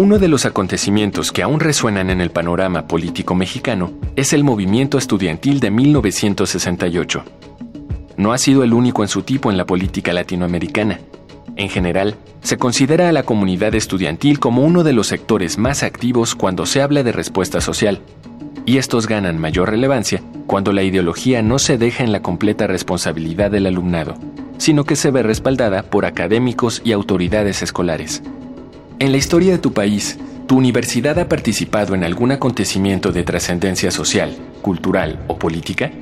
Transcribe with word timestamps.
Uno 0.00 0.20
de 0.20 0.28
los 0.28 0.46
acontecimientos 0.46 1.32
que 1.32 1.42
aún 1.42 1.58
resuenan 1.58 2.08
en 2.08 2.20
el 2.20 2.30
panorama 2.30 2.86
político 2.86 3.34
mexicano 3.34 3.90
es 4.14 4.32
el 4.32 4.44
movimiento 4.44 4.96
estudiantil 4.96 5.58
de 5.58 5.72
1968. 5.72 7.24
No 8.16 8.32
ha 8.32 8.38
sido 8.38 8.62
el 8.62 8.74
único 8.74 9.02
en 9.02 9.08
su 9.08 9.22
tipo 9.22 9.50
en 9.50 9.56
la 9.56 9.66
política 9.66 10.12
latinoamericana. 10.12 11.00
En 11.56 11.68
general, 11.68 12.14
se 12.42 12.58
considera 12.58 13.08
a 13.08 13.12
la 13.12 13.24
comunidad 13.24 13.74
estudiantil 13.74 14.38
como 14.38 14.62
uno 14.62 14.84
de 14.84 14.92
los 14.92 15.08
sectores 15.08 15.58
más 15.58 15.82
activos 15.82 16.36
cuando 16.36 16.64
se 16.64 16.80
habla 16.80 17.02
de 17.02 17.10
respuesta 17.10 17.60
social, 17.60 18.00
y 18.66 18.78
estos 18.78 19.08
ganan 19.08 19.36
mayor 19.36 19.68
relevancia 19.68 20.22
cuando 20.46 20.72
la 20.72 20.84
ideología 20.84 21.42
no 21.42 21.58
se 21.58 21.76
deja 21.76 22.04
en 22.04 22.12
la 22.12 22.22
completa 22.22 22.68
responsabilidad 22.68 23.50
del 23.50 23.66
alumnado, 23.66 24.14
sino 24.58 24.84
que 24.84 24.94
se 24.94 25.10
ve 25.10 25.24
respaldada 25.24 25.82
por 25.82 26.06
académicos 26.06 26.82
y 26.84 26.92
autoridades 26.92 27.62
escolares. 27.62 28.22
En 29.00 29.12
la 29.12 29.18
historia 29.18 29.52
de 29.52 29.58
tu 29.58 29.72
país, 29.72 30.18
¿tu 30.48 30.56
universidad 30.56 31.16
ha 31.20 31.28
participado 31.28 31.94
en 31.94 32.02
algún 32.02 32.32
acontecimiento 32.32 33.12
de 33.12 33.22
trascendencia 33.22 33.92
social, 33.92 34.36
cultural 34.60 35.24
o 35.28 35.38
política? 35.38 35.92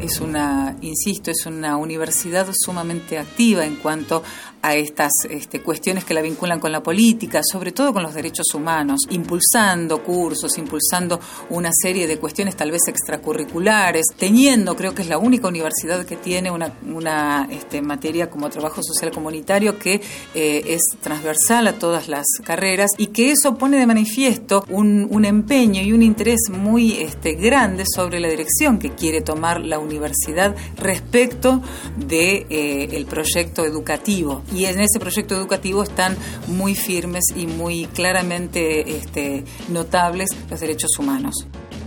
Es 0.00 0.18
una, 0.22 0.76
insisto, 0.80 1.30
es 1.30 1.44
una 1.44 1.76
universidad 1.76 2.48
sumamente 2.58 3.18
activa 3.18 3.66
en 3.66 3.76
cuanto 3.76 4.22
a 4.62 4.74
estas 4.74 5.12
este, 5.30 5.60
cuestiones 5.60 6.04
que 6.04 6.14
la 6.14 6.22
vinculan 6.22 6.60
con 6.60 6.72
la 6.72 6.82
política, 6.82 7.40
sobre 7.42 7.72
todo 7.72 7.92
con 7.92 8.02
los 8.02 8.14
derechos 8.14 8.46
humanos, 8.54 9.00
impulsando 9.10 10.02
cursos, 10.02 10.56
impulsando 10.58 11.20
una 11.50 11.70
serie 11.72 12.06
de 12.06 12.18
cuestiones 12.18 12.56
tal 12.56 12.70
vez 12.70 12.82
extracurriculares, 12.88 14.06
teniendo, 14.16 14.76
creo 14.76 14.94
que 14.94 15.02
es 15.02 15.08
la 15.08 15.18
única 15.18 15.48
universidad 15.48 16.04
que 16.04 16.16
tiene 16.16 16.50
una, 16.50 16.72
una 16.86 17.48
este, 17.50 17.82
materia 17.82 18.30
como 18.30 18.50
trabajo 18.50 18.82
social 18.82 19.10
comunitario 19.12 19.78
que 19.78 20.00
eh, 20.34 20.62
es 20.66 20.82
transversal 21.00 21.66
a 21.68 21.72
todas 21.74 22.08
las 22.08 22.26
carreras 22.44 22.90
y 22.98 23.08
que 23.08 23.30
eso 23.30 23.56
pone 23.56 23.78
de 23.78 23.86
manifiesto 23.86 24.64
un, 24.68 25.08
empeño 25.24 25.82
y 25.82 25.92
un 25.92 26.02
interés 26.02 26.40
muy 26.50 26.92
este, 26.92 27.34
grande 27.34 27.84
sobre 27.84 28.20
la 28.20 28.28
dirección 28.28 28.78
que 28.78 28.90
quiere 28.90 29.20
tomar 29.20 29.60
la 29.60 29.78
universidad 29.78 30.54
respecto 30.76 31.60
de 31.96 32.46
eh, 32.48 32.88
el 32.92 33.04
proyecto 33.06 33.64
educativo 33.64 34.42
y 34.52 34.66
en 34.66 34.80
ese 34.80 34.98
proyecto 34.98 35.34
educativo 35.34 35.82
están 35.82 36.16
muy 36.46 36.74
firmes 36.74 37.24
y 37.34 37.46
muy 37.46 37.86
claramente 37.86 38.96
este, 38.96 39.44
notables 39.68 40.30
los 40.50 40.60
derechos 40.60 40.90
humanos. 40.98 41.46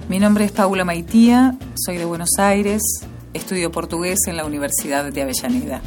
Mi 0.09 0.19
nombre 0.19 0.45
es 0.45 0.51
Paula 0.51 0.83
Maitía, 0.83 1.55
soy 1.75 1.97
de 1.97 2.05
Buenos 2.05 2.31
Aires, 2.37 2.81
estudio 3.33 3.71
portugués 3.71 4.19
en 4.27 4.37
la 4.37 4.45
Universidad 4.45 5.05
de 5.05 5.21
Avellaneda. 5.21 5.81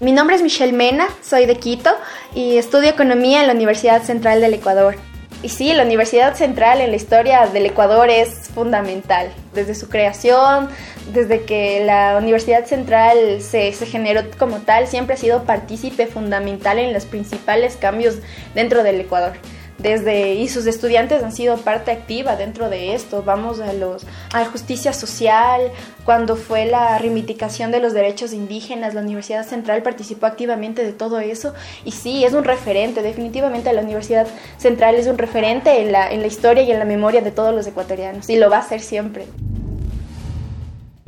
Mi 0.00 0.12
nombre 0.12 0.36
es 0.36 0.42
Michelle 0.42 0.72
Mena, 0.72 1.08
soy 1.22 1.46
de 1.46 1.56
Quito 1.56 1.90
y 2.34 2.56
estudio 2.56 2.88
economía 2.88 3.40
en 3.40 3.48
la 3.48 3.52
Universidad 3.52 4.02
Central 4.04 4.40
del 4.40 4.54
Ecuador. 4.54 4.96
Y 5.42 5.50
sí, 5.50 5.72
la 5.72 5.84
Universidad 5.84 6.34
Central 6.34 6.80
en 6.80 6.90
la 6.90 6.96
historia 6.96 7.46
del 7.46 7.66
Ecuador 7.66 8.08
es 8.08 8.48
fundamental. 8.54 9.32
Desde 9.58 9.74
su 9.74 9.88
creación, 9.88 10.68
desde 11.12 11.42
que 11.42 11.84
la 11.84 12.16
Universidad 12.16 12.64
Central 12.64 13.16
se, 13.40 13.72
se, 13.72 13.86
generó 13.86 14.22
como 14.38 14.58
tal, 14.58 14.86
siempre 14.86 15.14
ha 15.14 15.18
sido 15.18 15.42
partícipe 15.42 16.06
fundamental 16.06 16.78
en 16.78 16.92
los 16.92 17.06
principales 17.06 17.76
cambios 17.76 18.18
dentro 18.54 18.84
del 18.84 19.00
Ecuador 19.00 19.32
desde 19.78 20.34
y 20.34 20.48
sus 20.48 20.66
estudiantes 20.66 21.22
han 21.22 21.32
sido 21.32 21.56
parte 21.56 21.90
activa 21.90 22.36
dentro 22.36 22.68
de 22.68 22.94
esto. 22.94 23.22
Vamos 23.22 23.60
a 23.60 23.72
los 23.72 24.04
a 24.32 24.44
justicia 24.44 24.92
social, 24.92 25.70
cuando 26.04 26.36
fue 26.36 26.66
la 26.66 26.98
reivindicación 26.98 27.70
de 27.70 27.80
los 27.80 27.94
derechos 27.94 28.32
indígenas, 28.32 28.94
la 28.94 29.00
Universidad 29.00 29.46
Central 29.46 29.82
participó 29.82 30.26
activamente 30.26 30.84
de 30.84 30.92
todo 30.92 31.20
eso 31.20 31.54
y 31.84 31.92
sí, 31.92 32.24
es 32.24 32.32
un 32.32 32.44
referente, 32.44 33.02
definitivamente 33.02 33.72
la 33.72 33.82
Universidad 33.82 34.26
Central 34.58 34.96
es 34.96 35.06
un 35.06 35.18
referente 35.18 35.80
en 35.80 35.92
la, 35.92 36.10
en 36.10 36.20
la 36.20 36.26
historia 36.26 36.62
y 36.62 36.72
en 36.72 36.78
la 36.78 36.84
memoria 36.84 37.20
de 37.20 37.30
todos 37.30 37.54
los 37.54 37.66
ecuatorianos 37.66 38.28
y 38.28 38.36
lo 38.36 38.50
va 38.50 38.58
a 38.58 38.62
ser 38.62 38.80
siempre. 38.80 39.26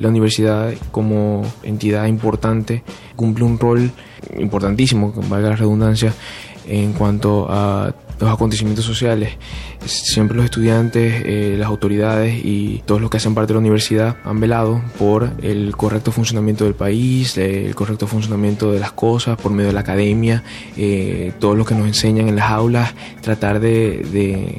La 0.00 0.08
universidad 0.08 0.72
como 0.90 1.42
entidad 1.62 2.06
importante 2.06 2.82
cumple 3.14 3.44
un 3.44 3.58
rol 3.58 3.92
importantísimo, 4.38 5.12
valga 5.28 5.50
la 5.50 5.56
redundancia, 5.56 6.12
en 6.66 6.92
cuanto 6.92 7.46
a 7.48 7.94
los 8.20 8.30
acontecimientos 8.30 8.84
sociales. 8.84 9.30
Siempre 9.84 10.36
los 10.36 10.44
estudiantes, 10.44 11.22
eh, 11.24 11.56
las 11.58 11.68
autoridades 11.68 12.44
y 12.44 12.82
todos 12.84 13.00
los 13.00 13.10
que 13.10 13.16
hacen 13.16 13.34
parte 13.34 13.48
de 13.48 13.54
la 13.54 13.60
universidad 13.60 14.16
han 14.24 14.40
velado 14.40 14.82
por 14.98 15.32
el 15.42 15.74
correcto 15.76 16.12
funcionamiento 16.12 16.64
del 16.64 16.74
país, 16.74 17.36
el 17.38 17.74
correcto 17.74 18.06
funcionamiento 18.06 18.72
de 18.72 18.80
las 18.80 18.92
cosas 18.92 19.38
por 19.38 19.52
medio 19.52 19.68
de 19.68 19.74
la 19.74 19.80
academia, 19.80 20.44
eh, 20.76 21.32
todo 21.40 21.54
lo 21.54 21.64
que 21.64 21.74
nos 21.74 21.86
enseñan 21.86 22.28
en 22.28 22.36
las 22.36 22.50
aulas, 22.50 22.94
tratar 23.22 23.58
de, 23.58 24.58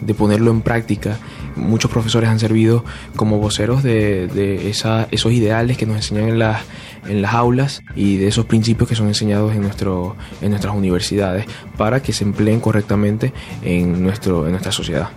de 0.00 0.14
ponerlo 0.14 0.50
en 0.50 0.62
práctica 0.62 1.18
muchos 1.58 1.90
profesores 1.90 2.30
han 2.30 2.38
servido 2.38 2.84
como 3.16 3.38
voceros 3.38 3.82
de, 3.82 4.28
de 4.28 4.70
esa, 4.70 5.08
esos 5.10 5.32
ideales 5.32 5.76
que 5.76 5.86
nos 5.86 5.96
enseñan 5.96 6.28
en 6.28 6.38
las, 6.38 6.62
en 7.06 7.22
las 7.22 7.34
aulas 7.34 7.82
y 7.94 8.16
de 8.16 8.28
esos 8.28 8.46
principios 8.46 8.88
que 8.88 8.94
son 8.94 9.08
enseñados 9.08 9.54
en, 9.54 9.62
nuestro, 9.62 10.16
en 10.40 10.50
nuestras 10.50 10.74
universidades 10.74 11.46
para 11.76 12.00
que 12.00 12.12
se 12.12 12.24
empleen 12.24 12.60
correctamente 12.60 13.32
en, 13.62 14.02
nuestro, 14.02 14.46
en 14.46 14.52
nuestra 14.52 14.72
sociedad. 14.72 15.10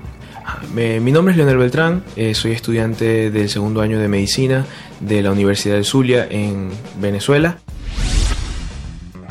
Mi 0.74 1.12
nombre 1.12 1.32
es 1.32 1.38
Leonel 1.38 1.58
Beltrán, 1.58 2.04
eh, 2.16 2.34
soy 2.34 2.52
estudiante 2.52 3.32
del 3.32 3.48
segundo 3.48 3.82
año 3.82 4.00
de 4.00 4.08
medicina 4.08 4.66
de 5.00 5.22
la 5.22 5.32
Universidad 5.32 5.76
de 5.76 5.84
Zulia 5.84 6.28
en 6.30 6.70
Venezuela. 7.00 7.60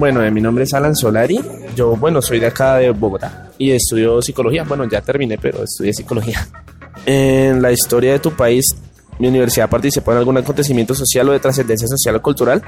Bueno, 0.01 0.25
eh, 0.25 0.31
mi 0.31 0.41
nombre 0.41 0.65
es 0.65 0.73
Alan 0.73 0.97
Solari, 0.97 1.39
yo 1.77 1.95
bueno 1.95 2.23
soy 2.23 2.41
de 2.41 2.47
acá 2.47 2.77
de 2.77 2.89
Bogotá 2.91 3.51
y 3.59 3.73
estudio 3.73 4.23
psicología, 4.23 4.65
bueno 4.65 4.89
ya 4.89 5.03
terminé 5.03 5.37
pero 5.37 5.63
estudié 5.63 5.93
psicología. 5.93 6.49
En 7.05 7.61
la 7.61 7.71
historia 7.71 8.13
de 8.13 8.19
tu 8.19 8.33
país, 8.35 8.65
mi 9.19 9.29
universidad 9.29 9.69
participó 9.69 10.13
en 10.13 10.19
algún 10.19 10.39
acontecimiento 10.39 10.95
social 10.95 11.29
o 11.29 11.33
de 11.33 11.39
trascendencia 11.39 11.87
social 11.87 12.17
o 12.17 12.23
cultural. 12.23 12.63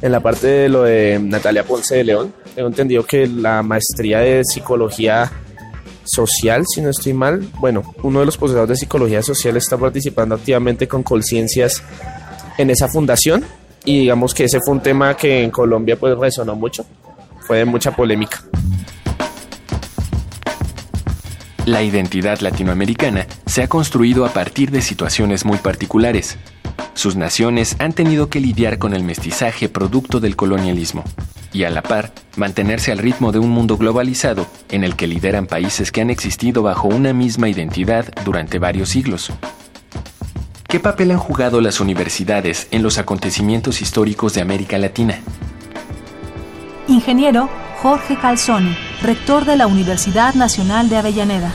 En 0.00 0.12
la 0.12 0.20
parte 0.20 0.46
de 0.46 0.68
lo 0.68 0.84
de 0.84 1.18
Natalia 1.20 1.64
Ponce 1.64 1.96
de 1.96 2.04
León, 2.04 2.32
tengo 2.54 2.68
entendido 2.68 3.04
que 3.04 3.26
la 3.26 3.64
maestría 3.64 4.20
de 4.20 4.44
psicología 4.44 5.32
social, 6.04 6.62
si 6.72 6.80
no 6.80 6.90
estoy 6.90 7.12
mal, 7.12 7.44
bueno, 7.58 7.92
uno 8.04 8.20
de 8.20 8.26
los 8.26 8.36
posgrados 8.36 8.68
de 8.68 8.76
psicología 8.76 9.20
social 9.24 9.56
está 9.56 9.76
participando 9.76 10.36
activamente 10.36 10.86
con 10.86 11.02
conciencias 11.02 11.82
en 12.56 12.70
esa 12.70 12.86
fundación 12.86 13.44
y 13.84 14.00
digamos 14.00 14.34
que 14.34 14.44
ese 14.44 14.60
fue 14.60 14.74
un 14.74 14.80
tema 14.80 15.16
que 15.16 15.42
en 15.42 15.50
Colombia 15.50 15.96
pues 15.96 16.16
resonó 16.16 16.54
mucho, 16.54 16.84
fue 17.40 17.58
de 17.58 17.64
mucha 17.64 17.94
polémica. 17.94 18.42
La 21.66 21.82
identidad 21.82 22.40
latinoamericana 22.40 23.26
se 23.46 23.62
ha 23.62 23.68
construido 23.68 24.24
a 24.24 24.30
partir 24.30 24.72
de 24.72 24.82
situaciones 24.82 25.44
muy 25.44 25.58
particulares. 25.58 26.36
Sus 26.94 27.14
naciones 27.14 27.76
han 27.78 27.92
tenido 27.92 28.28
que 28.28 28.40
lidiar 28.40 28.78
con 28.78 28.94
el 28.94 29.04
mestizaje 29.04 29.68
producto 29.68 30.18
del 30.18 30.34
colonialismo 30.34 31.04
y 31.52 31.64
a 31.64 31.70
la 31.70 31.82
par 31.82 32.12
mantenerse 32.36 32.92
al 32.92 32.98
ritmo 32.98 33.30
de 33.30 33.38
un 33.38 33.50
mundo 33.50 33.76
globalizado 33.76 34.46
en 34.70 34.82
el 34.84 34.96
que 34.96 35.06
lideran 35.06 35.46
países 35.46 35.92
que 35.92 36.00
han 36.00 36.10
existido 36.10 36.62
bajo 36.62 36.88
una 36.88 37.12
misma 37.12 37.48
identidad 37.48 38.06
durante 38.24 38.58
varios 38.58 38.88
siglos. 38.88 39.30
¿Qué 40.72 40.80
papel 40.80 41.10
han 41.10 41.18
jugado 41.18 41.60
las 41.60 41.80
universidades 41.80 42.66
en 42.70 42.82
los 42.82 42.96
acontecimientos 42.96 43.82
históricos 43.82 44.32
de 44.32 44.40
América 44.40 44.78
Latina? 44.78 45.20
Ingeniero 46.88 47.50
Jorge 47.82 48.16
Calzoni, 48.16 48.74
rector 49.02 49.44
de 49.44 49.56
la 49.56 49.66
Universidad 49.66 50.32
Nacional 50.32 50.88
de 50.88 50.96
Avellaneda. 50.96 51.52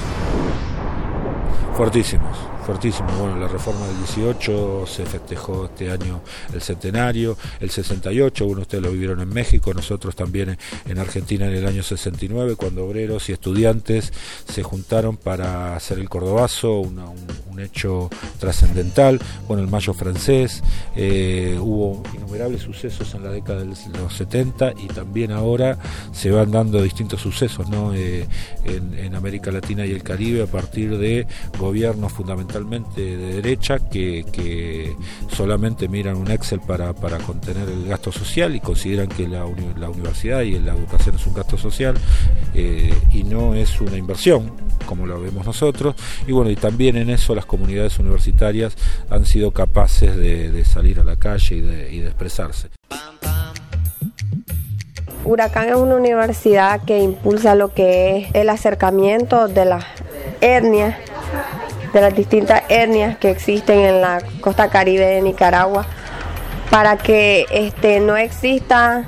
Fuertísimos, 1.75 2.37
Bueno, 2.67 3.37
la 3.39 3.47
reforma 3.47 3.87
del 3.87 3.97
18 3.99 4.85
se 4.87 5.05
festejó 5.05 5.65
este 5.67 5.89
año 5.89 6.19
el 6.53 6.61
centenario, 6.61 7.37
el 7.61 7.69
68, 7.69 8.45
bueno, 8.45 8.63
ustedes 8.63 8.83
lo 8.83 8.91
vivieron 8.91 9.21
en 9.21 9.29
México, 9.29 9.73
nosotros 9.73 10.17
también 10.17 10.57
en 10.85 10.99
Argentina 10.99 11.45
en 11.45 11.53
el 11.53 11.65
año 11.65 11.81
69, 11.81 12.57
cuando 12.57 12.85
obreros 12.85 13.29
y 13.29 13.31
estudiantes 13.31 14.11
se 14.51 14.63
juntaron 14.63 15.15
para 15.15 15.77
hacer 15.77 15.97
el 15.97 16.09
Cordobazo, 16.09 16.81
un, 16.81 16.97
hecho 17.57 18.07
trascendental, 18.39 19.19
bueno, 19.47 19.63
el 19.63 19.69
Mayo 19.69 19.91
francés, 19.95 20.61
eh, 20.95 21.57
hubo 21.59 22.03
innumerables 22.13 22.61
sucesos 22.61 23.15
en 23.15 23.23
la 23.23 23.31
década 23.31 23.61
de 23.61 23.65
los 23.65 24.13
70 24.15 24.73
y 24.77 24.85
también 24.89 25.31
ahora 25.31 25.79
se 26.11 26.29
van 26.29 26.51
dando 26.51 26.83
distintos 26.83 27.19
sucesos 27.19 27.67
¿no? 27.67 27.95
Eh, 27.95 28.27
en, 28.63 29.15
América 29.15 29.51
Latina 29.51 29.83
y 29.87 29.91
el 29.91 30.03
Caribe 30.03 30.43
a 30.43 30.45
partir 30.45 30.99
de 30.99 31.25
gobiernos 31.57 32.13
fundamentalmente 32.57 33.01
de 33.01 33.33
derecha 33.35 33.79
que, 33.79 34.25
que 34.31 34.95
solamente 35.31 35.87
miran 35.87 36.17
un 36.17 36.31
Excel 36.31 36.59
para, 36.59 36.93
para, 36.93 37.17
contener 37.19 37.69
el 37.69 37.87
gasto 37.87 38.11
social 38.11 38.55
y 38.55 38.59
consideran 38.59 39.07
que 39.07 39.27
la, 39.27 39.45
la 39.77 39.89
universidad 39.89 40.41
y 40.41 40.59
la 40.59 40.73
educación 40.73 41.15
es 41.15 41.27
un 41.27 41.33
gasto 41.33 41.57
social 41.57 41.95
eh, 42.53 42.93
y 43.11 43.23
no 43.23 43.53
es 43.53 43.79
una 43.81 43.97
inversión 43.97 44.51
como 44.85 45.05
lo 45.05 45.19
vemos 45.19 45.45
nosotros 45.45 45.95
y 46.25 46.31
bueno 46.31 46.49
y 46.49 46.55
también 46.55 46.95
en 46.95 47.09
eso 47.09 47.35
las 47.35 47.45
comunidades 47.45 47.99
universitarias 47.99 48.75
han 49.09 49.25
sido 49.25 49.51
capaces 49.51 50.15
de, 50.15 50.63
salir 50.65 50.99
a 50.99 51.03
la 51.03 51.17
calle 51.17 51.55
y 51.55 51.61
de, 51.61 51.91
y 51.91 51.99
de 51.99 52.07
expresarse. 52.07 52.69
Huracán 55.23 55.69
es 55.69 55.75
una 55.75 55.95
universidad 55.95 56.81
que 56.85 56.99
impulsa 56.99 57.53
lo 57.55 57.73
que 57.73 58.17
es 58.17 58.29
el 58.33 58.49
acercamiento 58.49 59.47
de 59.47 59.65
las 59.65 59.85
etnias, 60.41 60.95
de 61.97 62.01
las 62.01 62.15
distintas 62.15 62.61
etnias 62.69 63.17
que 63.17 63.31
existen 63.31 63.79
en 63.79 64.01
la 64.01 64.21
costa 64.39 64.69
caribe 64.69 65.05
de 65.05 65.21
Nicaragua, 65.21 65.85
para 66.69 66.97
que 66.97 67.45
este, 67.49 67.99
no 67.99 68.15
exista, 68.15 69.05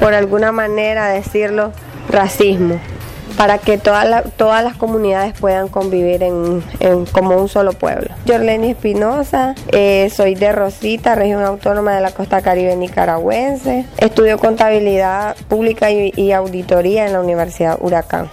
por 0.00 0.14
alguna 0.14 0.52
manera 0.52 1.08
decirlo, 1.08 1.72
racismo 2.08 2.78
para 3.38 3.58
que 3.58 3.78
todas 3.78 4.24
todas 4.36 4.64
las 4.64 4.76
comunidades 4.76 5.32
puedan 5.38 5.68
convivir 5.68 6.24
en, 6.24 6.62
como 7.12 7.36
un 7.36 7.48
solo 7.48 7.72
pueblo. 7.72 8.08
Jorleni 8.26 8.70
Espinosa, 8.70 9.54
eh, 9.68 10.10
soy 10.14 10.34
de 10.34 10.50
Rosita, 10.50 11.14
región 11.14 11.44
autónoma 11.44 11.94
de 11.94 12.00
la 12.00 12.10
costa 12.10 12.42
caribe 12.42 12.74
nicaragüense. 12.74 13.86
Estudio 13.98 14.38
contabilidad 14.38 15.36
pública 15.48 15.88
y, 15.90 16.32
auditoría 16.32 17.06
en 17.06 17.12
la 17.12 17.20
Universidad 17.20 17.78
Huracán. 17.80 18.28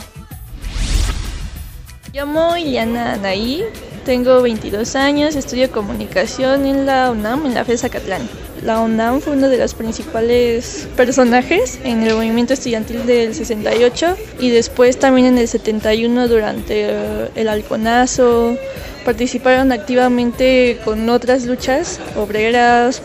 Llamo 2.11 2.57
Iliana 2.57 3.13
Anaí, 3.13 3.63
tengo 4.05 4.41
22 4.43 4.95
años, 4.95 5.35
estudio 5.35 5.71
comunicación 5.71 6.65
en 6.67 6.85
la 6.85 7.09
UNAM, 7.09 7.47
en 7.47 7.55
la 7.55 7.65
FESA 7.65 7.89
Catlán. 7.89 8.21
La 8.63 8.79
UNAM 8.79 9.19
fue 9.19 9.33
uno 9.33 9.49
de 9.49 9.57
los 9.57 9.73
principales 9.73 10.87
personajes 10.95 11.79
en 11.83 12.03
el 12.03 12.13
movimiento 12.13 12.53
estudiantil 12.53 13.05
del 13.07 13.33
68 13.33 14.15
y 14.39 14.51
después 14.51 14.97
también 14.99 15.27
en 15.27 15.37
el 15.39 15.47
71 15.47 16.27
durante 16.27 16.89
eh, 16.89 17.29
el 17.35 17.49
halconazo. 17.49 18.55
Participaron 19.03 19.71
activamente 19.71 20.79
con 20.85 21.09
otras 21.09 21.45
luchas 21.45 21.99
obreras 22.15 23.01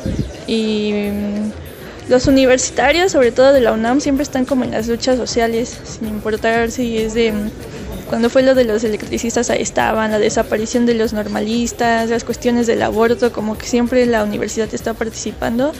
y 0.46 0.92
mm, 0.92 2.10
los 2.10 2.26
universitarios, 2.26 3.12
sobre 3.12 3.32
todo 3.32 3.52
de 3.52 3.60
la 3.60 3.72
UNAM, 3.72 4.00
siempre 4.00 4.22
están 4.22 4.44
como 4.44 4.64
en 4.64 4.72
las 4.72 4.86
luchas 4.86 5.16
sociales, 5.16 5.78
sin 5.84 6.08
importar 6.08 6.70
si 6.70 6.98
es 6.98 7.14
de 7.14 7.32
mm, 7.32 7.50
cuando 8.10 8.28
fue 8.28 8.42
lo 8.42 8.56
de 8.56 8.64
los 8.64 8.82
electricistas 8.82 9.50
ahí 9.50 9.62
estaban, 9.62 10.10
la 10.10 10.18
desaparición 10.18 10.84
de 10.84 10.94
los 10.94 11.12
normalistas, 11.12 12.10
las 12.10 12.24
cuestiones 12.24 12.66
del 12.66 12.82
aborto, 12.82 13.32
como 13.32 13.56
que 13.56 13.66
siempre 13.66 14.04
la 14.04 14.24
universidad 14.24 14.68
está 14.74 14.94
participando. 14.94 15.72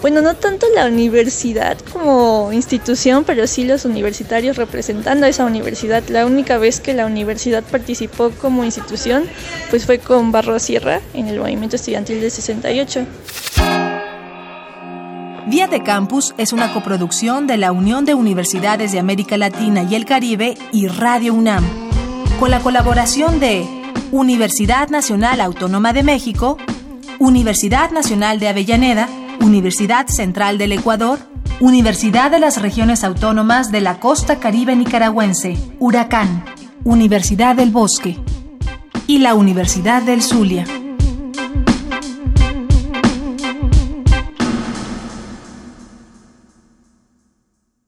Bueno, 0.00 0.22
no 0.22 0.34
tanto 0.36 0.68
la 0.72 0.86
universidad 0.86 1.76
como 1.92 2.52
institución, 2.52 3.24
pero 3.24 3.48
sí 3.48 3.64
los 3.64 3.86
universitarios 3.86 4.56
representando 4.56 5.26
a 5.26 5.28
esa 5.28 5.46
universidad. 5.46 6.04
La 6.10 6.26
única 6.26 6.58
vez 6.58 6.78
que 6.78 6.94
la 6.94 7.06
universidad 7.06 7.64
participó 7.64 8.30
como 8.30 8.62
institución, 8.62 9.24
pues 9.70 9.84
fue 9.84 9.98
con 9.98 10.30
Barro 10.30 10.60
Sierra 10.60 11.00
en 11.12 11.26
el 11.26 11.40
movimiento 11.40 11.74
estudiantil 11.74 12.20
del 12.20 12.30
68. 12.30 13.04
Vía 15.46 15.66
de 15.66 15.82
Campus 15.82 16.34
es 16.38 16.54
una 16.54 16.72
coproducción 16.72 17.46
de 17.46 17.58
la 17.58 17.70
Unión 17.70 18.06
de 18.06 18.14
Universidades 18.14 18.92
de 18.92 18.98
América 18.98 19.36
Latina 19.36 19.82
y 19.82 19.94
el 19.94 20.06
Caribe 20.06 20.54
y 20.72 20.88
Radio 20.88 21.34
UNAM, 21.34 21.62
con 22.40 22.50
la 22.50 22.60
colaboración 22.60 23.40
de 23.40 23.66
Universidad 24.10 24.88
Nacional 24.88 25.42
Autónoma 25.42 25.92
de 25.92 26.02
México, 26.02 26.56
Universidad 27.18 27.90
Nacional 27.90 28.40
de 28.40 28.48
Avellaneda, 28.48 29.06
Universidad 29.40 30.06
Central 30.06 30.56
del 30.56 30.72
Ecuador, 30.72 31.18
Universidad 31.60 32.30
de 32.30 32.40
las 32.40 32.62
Regiones 32.62 33.04
Autónomas 33.04 33.70
de 33.70 33.82
la 33.82 34.00
Costa 34.00 34.40
Caribe 34.40 34.74
Nicaragüense, 34.74 35.58
Huracán, 35.78 36.42
Universidad 36.84 37.54
del 37.54 37.70
Bosque 37.70 38.18
y 39.06 39.18
la 39.18 39.34
Universidad 39.34 40.02
del 40.02 40.22
Zulia. 40.22 40.64